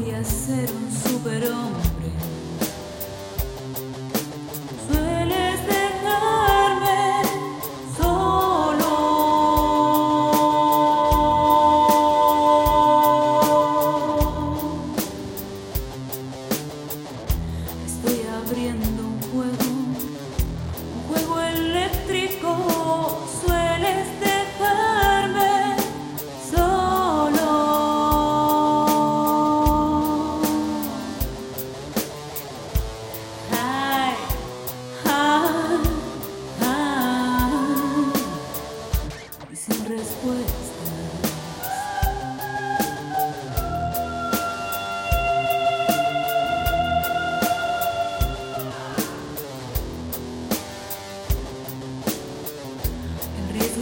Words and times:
voy 0.00 0.10
a 0.12 0.24
ser 0.24 0.70
un 0.70 0.90
superhombre. 0.92 1.87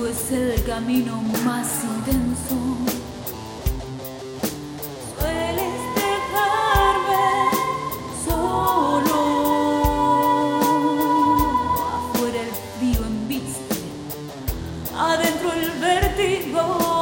Es 0.09 0.31
el 0.31 0.63
camino 0.63 1.21
más 1.45 1.83
intenso. 1.83 2.57
Sueles 5.19 5.81
dejarme 5.97 7.27
solo. 8.25 9.19
Afuera 11.97 12.41
el 12.41 12.53
frío 12.79 13.05
embiste, 13.05 13.77
adentro 14.97 15.53
el 15.53 15.71
vértigo. 15.81 16.96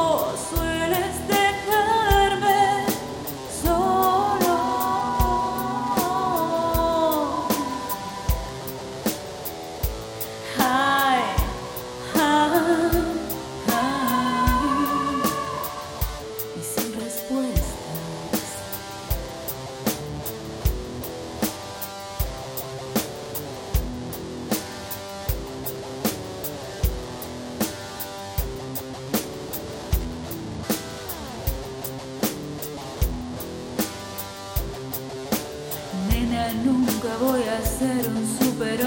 Nunca 36.53 37.17
voy 37.19 37.43
a 37.43 37.61
ser 37.65 38.07
un 38.07 38.37
superhombre. 38.37 38.84